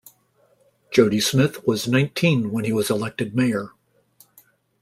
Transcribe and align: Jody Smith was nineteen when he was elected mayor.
Jody 0.89 1.19
Smith 1.19 1.67
was 1.67 1.87
nineteen 1.87 2.49
when 2.51 2.65
he 2.65 2.73
was 2.73 2.89
elected 2.89 3.35
mayor. 3.35 3.69